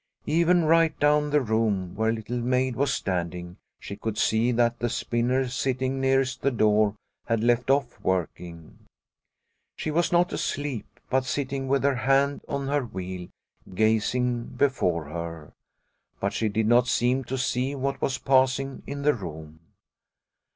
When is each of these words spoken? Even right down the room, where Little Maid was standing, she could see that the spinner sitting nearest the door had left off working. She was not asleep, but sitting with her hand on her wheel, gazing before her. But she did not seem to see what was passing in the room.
Even 0.25 0.65
right 0.65 0.99
down 0.99 1.29
the 1.29 1.41
room, 1.41 1.93
where 1.95 2.11
Little 2.11 2.39
Maid 2.39 2.75
was 2.75 2.91
standing, 2.91 3.57
she 3.79 3.95
could 3.95 4.17
see 4.17 4.51
that 4.51 4.79
the 4.79 4.89
spinner 4.89 5.47
sitting 5.47 6.01
nearest 6.01 6.41
the 6.41 6.49
door 6.49 6.95
had 7.27 7.43
left 7.43 7.69
off 7.69 7.99
working. 8.01 8.79
She 9.75 9.91
was 9.91 10.11
not 10.11 10.33
asleep, 10.33 10.87
but 11.11 11.25
sitting 11.25 11.67
with 11.67 11.83
her 11.83 11.93
hand 11.93 12.41
on 12.47 12.67
her 12.67 12.83
wheel, 12.83 13.27
gazing 13.75 14.45
before 14.45 15.03
her. 15.05 15.53
But 16.19 16.33
she 16.33 16.49
did 16.49 16.65
not 16.65 16.87
seem 16.87 17.23
to 17.25 17.37
see 17.37 17.75
what 17.75 18.01
was 18.01 18.17
passing 18.17 18.81
in 18.87 19.03
the 19.03 19.13
room. 19.13 19.59